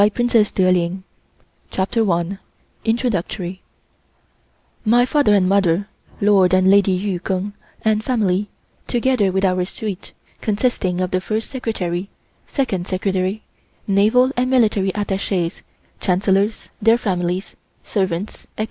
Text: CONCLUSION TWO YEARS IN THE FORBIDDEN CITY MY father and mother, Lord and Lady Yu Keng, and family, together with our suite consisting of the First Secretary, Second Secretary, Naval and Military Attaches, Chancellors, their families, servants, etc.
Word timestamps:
CONCLUSION 0.01 0.55
TWO 0.55 0.63
YEARS 0.63 0.75
IN 0.77 1.03
THE 1.69 1.85
FORBIDDEN 1.85 3.19
CITY 3.29 3.61
MY 4.83 5.05
father 5.05 5.35
and 5.35 5.47
mother, 5.47 5.89
Lord 6.19 6.55
and 6.55 6.71
Lady 6.71 6.93
Yu 6.93 7.19
Keng, 7.19 7.53
and 7.83 8.03
family, 8.03 8.49
together 8.87 9.31
with 9.31 9.45
our 9.45 9.63
suite 9.63 10.13
consisting 10.41 11.01
of 11.01 11.11
the 11.11 11.21
First 11.21 11.51
Secretary, 11.51 12.09
Second 12.47 12.87
Secretary, 12.87 13.43
Naval 13.85 14.31
and 14.35 14.49
Military 14.49 14.89
Attaches, 14.95 15.61
Chancellors, 15.99 16.69
their 16.81 16.97
families, 16.97 17.55
servants, 17.83 18.45
etc. 18.57 18.59